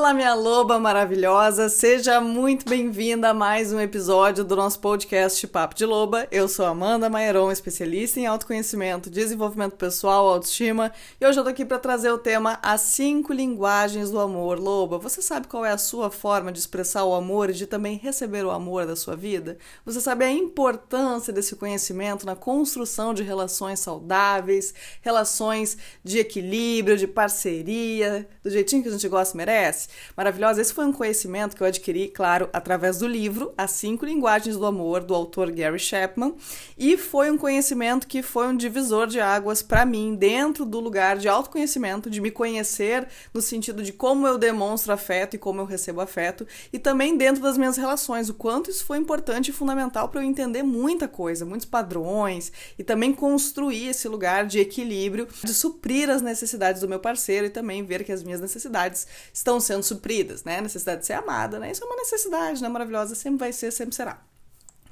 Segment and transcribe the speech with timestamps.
[0.00, 5.74] Olá, minha loba maravilhosa, seja muito bem-vinda a mais um episódio do nosso podcast Papo
[5.74, 6.26] de Loba.
[6.30, 10.90] Eu sou Amanda Maieron, especialista em autoconhecimento, desenvolvimento pessoal, autoestima,
[11.20, 14.58] e hoje eu tô aqui para trazer o tema As cinco linguagens do amor.
[14.58, 17.98] Loba, você sabe qual é a sua forma de expressar o amor e de também
[17.98, 19.58] receber o amor da sua vida?
[19.84, 24.72] Você sabe a importância desse conhecimento na construção de relações saudáveis,
[25.02, 29.89] relações de equilíbrio, de parceria, do jeitinho que a gente gosta e merece?
[30.16, 30.60] Maravilhosa.
[30.60, 34.66] Esse foi um conhecimento que eu adquiri, claro, através do livro As Cinco Linguagens do
[34.66, 36.34] Amor, do autor Gary Chapman,
[36.78, 41.16] e foi um conhecimento que foi um divisor de águas para mim, dentro do lugar
[41.16, 45.64] de autoconhecimento, de me conhecer no sentido de como eu demonstro afeto e como eu
[45.64, 50.08] recebo afeto, e também dentro das minhas relações, o quanto isso foi importante e fundamental
[50.08, 55.54] para eu entender muita coisa, muitos padrões, e também construir esse lugar de equilíbrio, de
[55.54, 59.79] suprir as necessidades do meu parceiro e também ver que as minhas necessidades estão sendo
[59.82, 60.58] supridas, né?
[60.58, 61.70] A necessidade de ser amada, né?
[61.70, 62.68] Isso é uma necessidade, né?
[62.68, 64.22] Maravilhosa, sempre vai ser, sempre será.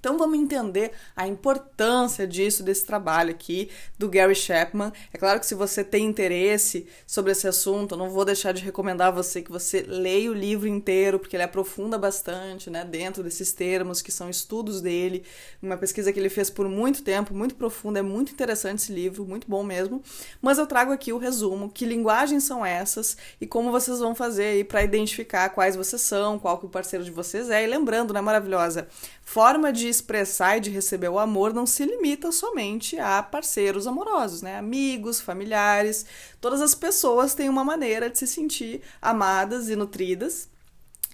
[0.00, 4.92] Então vamos entender a importância disso, desse trabalho aqui do Gary Chapman.
[5.12, 8.62] É claro que se você tem interesse sobre esse assunto, eu não vou deixar de
[8.62, 13.22] recomendar a você que você leia o livro inteiro, porque ele aprofunda bastante, né, dentro
[13.22, 15.24] desses termos que são estudos dele,
[15.62, 19.24] uma pesquisa que ele fez por muito tempo, muito profunda, é muito interessante esse livro,
[19.24, 20.02] muito bom mesmo.
[20.40, 24.44] Mas eu trago aqui o resumo, que linguagens são essas e como vocês vão fazer
[24.44, 27.64] aí para identificar quais vocês são, qual que o parceiro de vocês é.
[27.64, 28.88] E lembrando, né, maravilhosa,
[29.22, 34.42] forma de expressar e de receber o amor não se limita somente a parceiros amorosos,
[34.42, 34.56] né?
[34.56, 36.06] Amigos, familiares,
[36.40, 40.48] todas as pessoas têm uma maneira de se sentir amadas e nutridas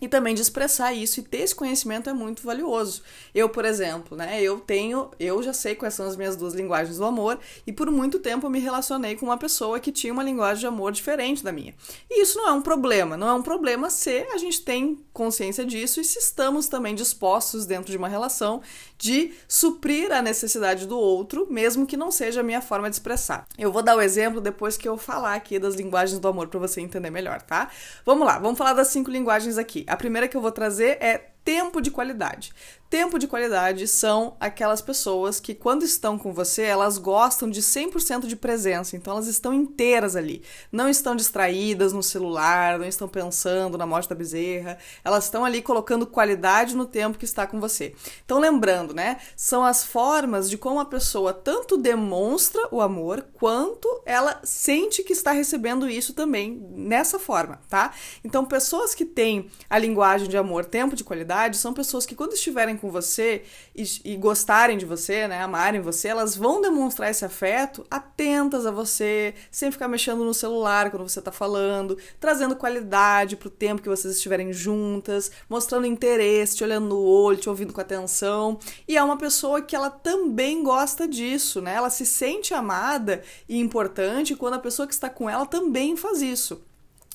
[0.01, 3.03] e também de expressar isso e ter esse conhecimento é muito valioso.
[3.35, 6.99] Eu, por exemplo, né, eu tenho, eu já sei quais são as minhas duas linguagens
[6.99, 10.23] do amor e por muito tempo eu me relacionei com uma pessoa que tinha uma
[10.23, 11.75] linguagem de amor diferente da minha.
[12.11, 15.65] E isso não é um problema, não é um problema se a gente tem consciência
[15.65, 18.63] disso e se estamos também dispostos dentro de uma relação
[18.99, 23.47] de suprir a necessidade do outro, mesmo que não seja a minha forma de expressar.
[23.57, 26.59] Eu vou dar o exemplo depois que eu falar aqui das linguagens do amor para
[26.59, 27.71] você entender melhor, tá?
[28.05, 29.84] Vamos lá, vamos falar das cinco linguagens aqui.
[29.87, 32.53] A primeira que eu vou trazer é tempo de qualidade.
[32.95, 38.25] Tempo de qualidade são aquelas pessoas que, quando estão com você, elas gostam de 100%
[38.27, 40.45] de presença, então elas estão inteiras ali.
[40.71, 45.61] Não estão distraídas no celular, não estão pensando na morte da bezerra, elas estão ali
[45.61, 47.97] colocando qualidade no tempo que está com você.
[48.25, 49.19] Então, lembrando, né?
[49.35, 55.13] São as formas de como a pessoa tanto demonstra o amor, quanto ela sente que
[55.13, 57.93] está recebendo isso também nessa forma, tá?
[58.23, 62.15] Então, pessoas que têm a linguagem de amor, tempo de qualidade, verdade, são pessoas que,
[62.15, 63.43] quando estiverem com você
[63.75, 68.71] e, e, gostarem de você, né, amarem você, elas vão demonstrar esse afeto atentas a
[68.71, 73.89] você, sem ficar mexendo no celular quando você tá falando, trazendo qualidade pro tempo que
[73.89, 78.59] vocês estiverem juntas, mostrando interesse, te olhando no olho, te ouvindo com atenção.
[78.87, 81.75] E é uma pessoa que ela também gosta disso, né?
[81.75, 86.23] Ela se sente amada e importante quando a pessoa que está com ela também faz
[86.23, 86.63] isso.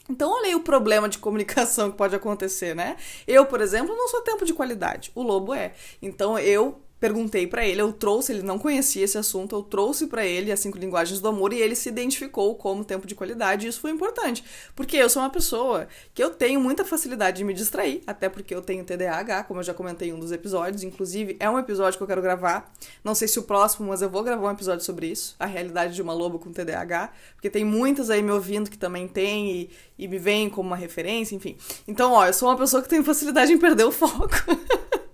[0.10, 2.98] Então, olha aí o problema de comunicação que pode acontecer, né?
[3.28, 5.12] Eu, por exemplo, não sou tempo de qualidade.
[5.14, 5.74] O lobo é.
[6.02, 10.26] Então, eu perguntei para ele, eu trouxe, ele não conhecia esse assunto, eu trouxe para
[10.26, 13.70] ele as cinco linguagens do amor e ele se identificou como tempo de qualidade, e
[13.70, 14.44] isso foi importante,
[14.76, 18.54] porque eu sou uma pessoa que eu tenho muita facilidade de me distrair, até porque
[18.54, 21.98] eu tenho TDAH, como eu já comentei em um dos episódios, inclusive é um episódio
[21.98, 22.72] que eu quero gravar,
[23.04, 25.96] não sei se o próximo, mas eu vou gravar um episódio sobre isso, a realidade
[25.96, 29.70] de uma loba com TDAH, porque tem muitas aí me ouvindo que também tem e,
[29.98, 31.58] e me veem como uma referência, enfim.
[31.88, 34.30] Então, ó, eu sou uma pessoa que tem facilidade em perder o foco.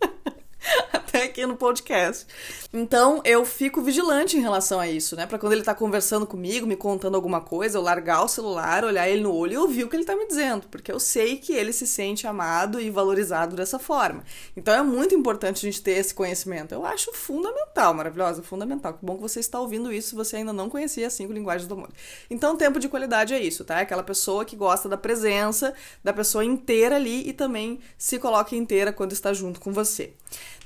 [1.24, 2.26] aqui no podcast.
[2.74, 5.26] Então eu fico vigilante em relação a isso, né?
[5.26, 9.08] Para quando ele tá conversando comigo, me contando alguma coisa, eu largar o celular, olhar
[9.08, 11.54] ele no olho e ouvir o que ele tá me dizendo, porque eu sei que
[11.54, 14.24] ele se sente amado e valorizado dessa forma.
[14.56, 16.74] Então é muito importante a gente ter esse conhecimento.
[16.74, 18.94] Eu acho fundamental, maravilhosa, fundamental.
[18.94, 21.68] Que bom que você está ouvindo isso se você ainda não conhecia as cinco linguagens
[21.68, 21.90] do amor.
[22.30, 23.80] Então, tempo de qualidade é isso, tá?
[23.80, 28.56] É aquela pessoa que gosta da presença da pessoa inteira ali e também se coloca
[28.56, 30.14] inteira quando está junto com você.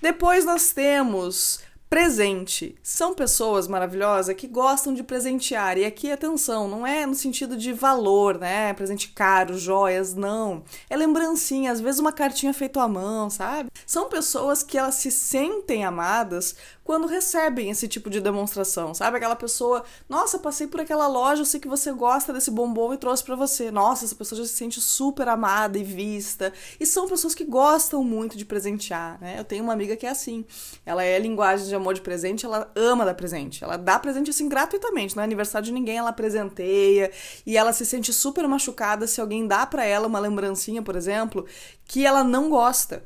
[0.01, 1.59] Depois nós temos
[1.89, 2.75] presente.
[2.83, 5.77] São pessoas maravilhosas que gostam de presentear.
[5.77, 8.73] E aqui, atenção, não é no sentido de valor, né?
[8.73, 10.63] Presente caro, joias, não.
[10.89, 13.71] É lembrancinha, às vezes uma cartinha feita à mão, sabe?
[13.87, 16.55] São pessoas que elas se sentem amadas
[16.89, 19.17] quando recebem esse tipo de demonstração, sabe?
[19.17, 22.97] Aquela pessoa, nossa, passei por aquela loja, eu sei que você gosta desse bombom e
[22.97, 23.69] trouxe para você.
[23.69, 26.51] Nossa, essa pessoa já se sente super amada e vista.
[26.79, 29.35] E são pessoas que gostam muito de presentear, né?
[29.37, 30.43] Eu tenho uma amiga que é assim.
[30.83, 33.63] Ela é linguagem de amor de presente, ela ama dar presente.
[33.63, 37.11] Ela dá presente assim gratuitamente, não é aniversário de ninguém, ela presenteia
[37.45, 41.45] e ela se sente super machucada se alguém dá para ela uma lembrancinha, por exemplo,
[41.85, 43.03] que ela não gosta.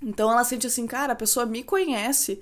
[0.00, 2.40] Então ela sente assim, cara, a pessoa me conhece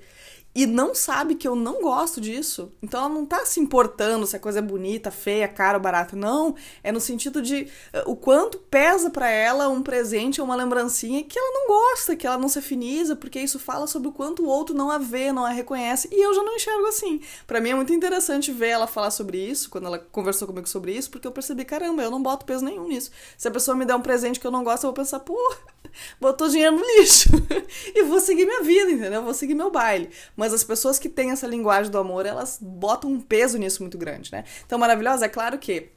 [0.57, 2.71] e não sabe que eu não gosto disso.
[2.81, 6.15] Então ela não tá se importando se a coisa é bonita, feia, cara ou barata.
[6.15, 10.55] Não, é no sentido de uh, o quanto pesa para ela um presente ou uma
[10.55, 14.11] lembrancinha que ela não gosta, que ela não se afiniza, porque isso fala sobre o
[14.11, 16.09] quanto o outro não a vê, não a reconhece.
[16.11, 17.21] E eu já não enxergo assim.
[17.45, 20.91] Para mim é muito interessante ver ela falar sobre isso, quando ela conversou comigo sobre
[20.91, 23.11] isso, porque eu percebi, caramba, eu não boto peso nenhum nisso.
[23.37, 25.37] Se a pessoa me der um presente que eu não gosto, eu vou pensar, pô,
[26.19, 27.29] botou dinheiro no lixo.
[27.93, 29.21] e vou seguir minha vida, entendeu?
[29.21, 30.09] Vou seguir meu baile.
[30.47, 33.97] Mas as pessoas que têm essa linguagem do amor, elas botam um peso nisso muito
[33.97, 34.45] grande, né?
[34.65, 35.89] Então, maravilhosa, é claro que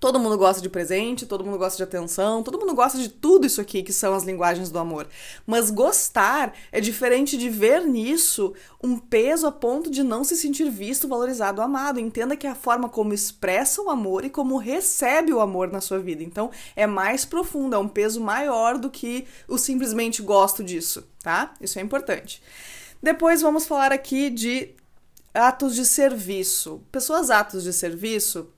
[0.00, 3.46] Todo mundo gosta de presente, todo mundo gosta de atenção, todo mundo gosta de tudo
[3.46, 5.06] isso aqui que são as linguagens do amor.
[5.46, 8.52] Mas gostar é diferente de ver nisso
[8.82, 12.00] um peso a ponto de não se sentir visto, valorizado, amado.
[12.00, 15.80] Entenda que é a forma como expressa o amor e como recebe o amor na
[15.80, 16.24] sua vida.
[16.24, 21.54] Então é mais profundo, é um peso maior do que o simplesmente gosto disso, tá?
[21.60, 22.42] Isso é importante.
[23.02, 24.76] Depois vamos falar aqui de
[25.34, 26.82] atos de serviço.
[26.92, 28.48] Pessoas atos de serviço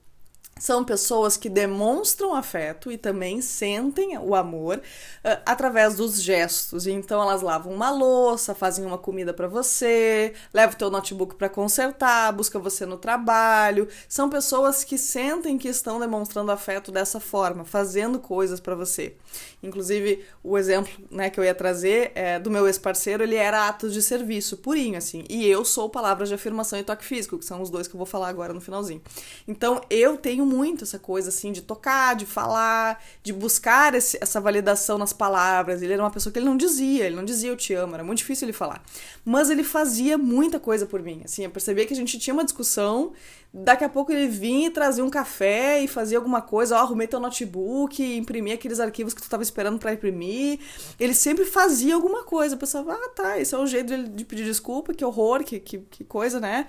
[0.57, 6.87] são pessoas que demonstram afeto e também sentem o amor uh, através dos gestos.
[6.87, 12.31] Então elas lavam uma louça, fazem uma comida para você, levam teu notebook para consertar,
[12.31, 13.87] busca você no trabalho.
[14.07, 19.13] São pessoas que sentem que estão demonstrando afeto dessa forma, fazendo coisas para você.
[19.61, 23.93] Inclusive, o exemplo, né, que eu ia trazer é do meu ex-parceiro, ele era atos
[23.93, 25.25] de serviço, purinho assim.
[25.29, 27.97] E eu sou palavras de afirmação e toque físico, que são os dois que eu
[27.97, 29.01] vou falar agora no finalzinho.
[29.45, 34.39] Então, eu tenho muito essa coisa assim de tocar, de falar, de buscar esse, essa
[34.39, 35.81] validação nas palavras.
[35.81, 38.03] Ele era uma pessoa que ele não dizia, ele não dizia eu te amo, era
[38.03, 38.83] muito difícil ele falar.
[39.23, 41.21] Mas ele fazia muita coisa por mim.
[41.25, 43.13] Assim, eu percebia que a gente tinha uma discussão,
[43.53, 47.07] daqui a pouco ele vinha e trazia um café e fazia alguma coisa, ó, arrumei
[47.07, 50.59] teu notebook, imprimi aqueles arquivos que tu estava esperando para imprimir.
[50.99, 52.55] Ele sempre fazia alguma coisa.
[52.55, 55.59] Eu pensava, ah, tá, esse é o jeito de, de pedir desculpa, que horror, que,
[55.59, 56.67] que, que coisa, né?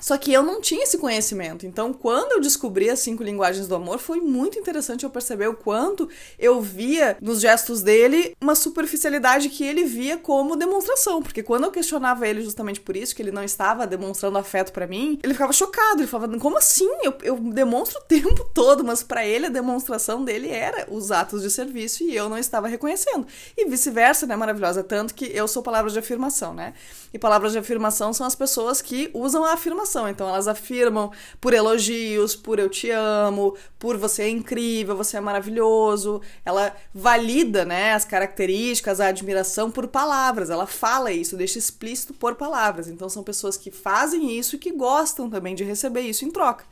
[0.00, 1.66] Só que eu não tinha esse conhecimento.
[1.66, 5.54] Então, quando eu descobri as cinco linguagens do amor, foi muito interessante eu perceber o
[5.54, 6.08] quanto
[6.38, 11.22] eu via nos gestos dele uma superficialidade que ele via como demonstração.
[11.22, 14.86] Porque quando eu questionava ele justamente por isso, que ele não estava demonstrando afeto para
[14.86, 16.00] mim, ele ficava chocado.
[16.00, 16.90] Ele falava, como assim?
[17.02, 21.42] Eu, eu demonstro o tempo todo, mas para ele a demonstração dele era os atos
[21.42, 23.26] de serviço e eu não estava reconhecendo.
[23.56, 24.36] E vice-versa, né?
[24.36, 24.82] Maravilhosa.
[24.82, 26.74] Tanto que eu sou palavras de afirmação, né?
[27.12, 31.10] E palavras de afirmação são as pessoas que usam a afirmação Então elas afirmam
[31.40, 36.20] por elogios, por eu te amo, por você é incrível, você é maravilhoso.
[36.44, 40.50] Ela valida, né, as características, a admiração por palavras.
[40.50, 42.88] Ela fala isso, deixa explícito por palavras.
[42.88, 46.64] Então são pessoas que fazem isso e que gostam também de receber isso em troca.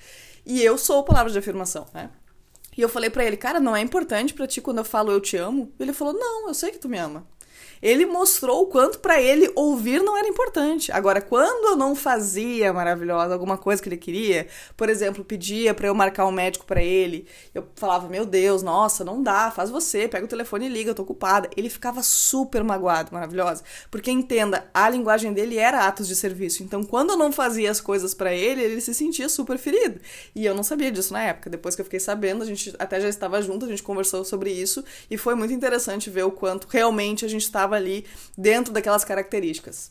[0.44, 2.10] E eu sou palavras de afirmação, né?
[2.76, 5.20] E eu falei para ele, cara, não é importante para ti quando eu falo eu
[5.20, 5.70] te amo?
[5.78, 7.26] Ele falou, não, eu sei que tu me ama
[7.82, 10.92] ele mostrou o quanto para ele ouvir não era importante.
[10.92, 14.46] Agora, quando eu não fazia maravilhosa alguma coisa que ele queria,
[14.76, 19.04] por exemplo, pedia para eu marcar um médico para ele, eu falava: "Meu Deus, nossa,
[19.04, 21.50] não dá, faz você, pega o telefone e liga, eu tô ocupada".
[21.56, 26.62] Ele ficava super magoado, maravilhosa, porque entenda, a linguagem dele era atos de serviço.
[26.62, 30.00] Então, quando eu não fazia as coisas para ele, ele se sentia super ferido.
[30.34, 31.50] E eu não sabia disso na época.
[31.50, 34.50] Depois que eu fiquei sabendo, a gente até já estava junto, a gente conversou sobre
[34.52, 38.72] isso e foi muito interessante ver o quanto realmente a gente estava estava ali dentro
[38.72, 39.90] daquelas características.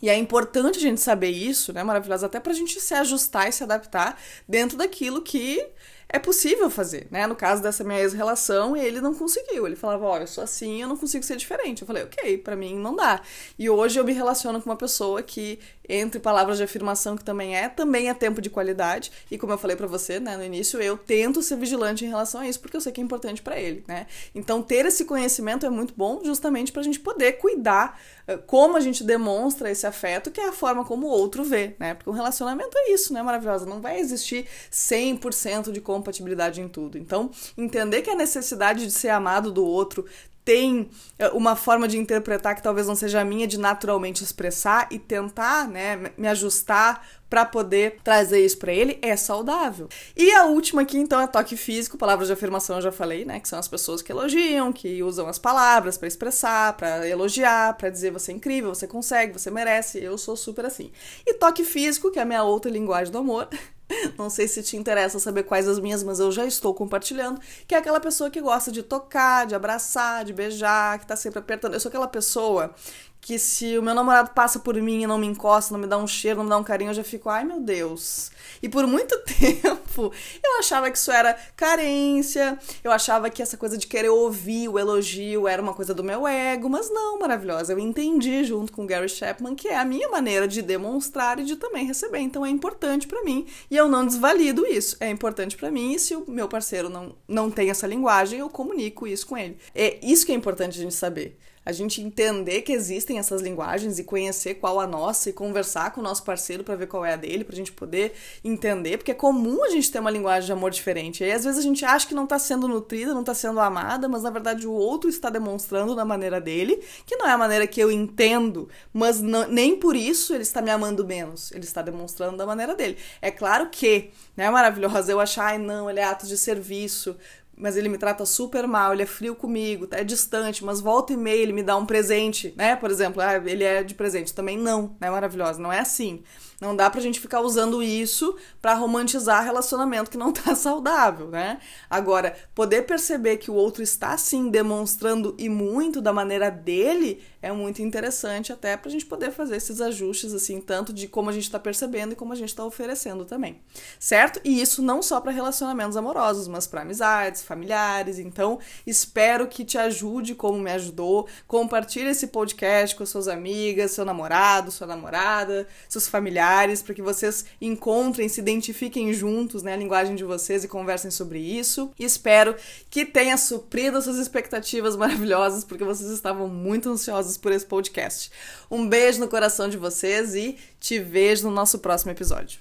[0.00, 3.52] E é importante a gente saber isso, né, maravilhosa, até pra gente se ajustar e
[3.52, 5.64] se adaptar dentro daquilo que
[6.12, 7.26] é possível fazer, né?
[7.26, 9.66] No caso dessa minha ex-relação, ele não conseguiu.
[9.66, 11.80] Ele falava, ó, oh, eu sou assim, eu não consigo ser diferente.
[11.80, 13.22] Eu falei, ok, para mim não dá.
[13.58, 17.56] E hoje eu me relaciono com uma pessoa que, entre palavras de afirmação, que também
[17.56, 19.10] é, também é tempo de qualidade.
[19.30, 22.42] E como eu falei para você, né, no início, eu tento ser vigilante em relação
[22.42, 24.06] a isso, porque eu sei que é importante para ele, né?
[24.34, 28.80] Então, ter esse conhecimento é muito bom, justamente pra gente poder cuidar eh, como a
[28.80, 31.94] gente demonstra esse afeto, que é a forma como o outro vê, né?
[31.94, 33.64] Porque um relacionamento é isso, né, maravilhosa?
[33.64, 36.98] Não vai existir 100% de compatibilidade em tudo.
[36.98, 40.04] Então, entender que a necessidade de ser amado do outro
[40.44, 44.88] tem eh, uma forma de interpretar que talvez não seja a minha de naturalmente expressar
[44.90, 49.88] e tentar, né, me ajustar para poder trazer isso para ele é saudável.
[50.16, 53.40] E a última aqui então é toque físico, palavras de afirmação eu já falei, né,
[53.40, 57.88] que são as pessoas que elogiam, que usam as palavras para expressar, para elogiar, para
[57.88, 60.02] dizer você é incrível, você consegue, você merece.
[60.02, 60.90] Eu sou super assim.
[61.24, 63.48] E toque físico, que é a minha outra linguagem do amor,
[64.18, 67.40] Não sei se te interessa saber quais as minhas, mas eu já estou compartilhando.
[67.66, 71.38] Que é aquela pessoa que gosta de tocar, de abraçar, de beijar, que tá sempre
[71.38, 71.74] apertando.
[71.74, 72.74] Eu sou aquela pessoa
[73.22, 75.96] que se o meu namorado passa por mim e não me encosta, não me dá
[75.96, 78.32] um cheiro, não me dá um carinho, eu já fico, ai meu Deus.
[78.60, 80.12] E por muito tempo
[80.42, 84.76] eu achava que isso era carência, eu achava que essa coisa de querer ouvir o
[84.76, 87.72] elogio era uma coisa do meu ego, mas não, maravilhosa.
[87.72, 91.44] Eu entendi junto com o Gary Chapman que é a minha maneira de demonstrar e
[91.44, 92.18] de também receber.
[92.18, 94.96] Então é importante para mim e eu não desvalido isso.
[94.98, 98.50] É importante para mim e se o meu parceiro não, não tem essa linguagem, eu
[98.50, 99.58] comunico isso com ele.
[99.72, 103.98] É isso que é importante a gente saber a gente entender que existem essas linguagens
[103.98, 107.12] e conhecer qual a nossa e conversar com o nosso parceiro para ver qual é
[107.12, 108.12] a dele, pra gente poder
[108.44, 111.22] entender, porque é comum a gente ter uma linguagem de amor diferente.
[111.22, 113.60] E aí às vezes a gente acha que não tá sendo nutrida, não tá sendo
[113.60, 117.38] amada, mas na verdade o outro está demonstrando da maneira dele, que não é a
[117.38, 121.64] maneira que eu entendo, mas não, nem por isso ele está me amando menos, ele
[121.64, 122.96] está demonstrando da maneira dele.
[123.20, 127.16] É claro que, né, maravilhosa eu achar, ai não, ele é ato de serviço,
[127.56, 131.16] mas ele me trata super mal, ele é frio comigo, é distante, mas volta e
[131.16, 132.74] meia ele me dá um presente, né?
[132.76, 134.34] Por exemplo, ah, ele é de presente.
[134.34, 135.10] Também não, né?
[135.10, 136.22] Maravilhosa, não é assim.
[136.62, 141.58] Não dá pra gente ficar usando isso para romantizar relacionamento que não tá saudável, né?
[141.90, 147.50] Agora, poder perceber que o outro está sim demonstrando e muito da maneira dele é
[147.50, 151.50] muito interessante até pra gente poder fazer esses ajustes assim, tanto de como a gente
[151.50, 153.60] tá percebendo e como a gente tá oferecendo também.
[153.98, 154.40] Certo?
[154.44, 158.20] E isso não só para relacionamentos amorosos, mas para amizades, familiares.
[158.20, 161.26] Então, espero que te ajude como me ajudou.
[161.48, 167.02] Compartilhe esse podcast com suas amigas, seu namorado, sua namorada, seus familiares familiares, para que
[167.02, 171.90] vocês encontrem, se identifiquem juntos, né, a linguagem de vocês e conversem sobre isso.
[171.98, 172.54] E espero
[172.90, 178.30] que tenha suprido as suas expectativas maravilhosas, porque vocês estavam muito ansiosos por esse podcast.
[178.70, 182.60] Um beijo no coração de vocês e te vejo no nosso próximo episódio.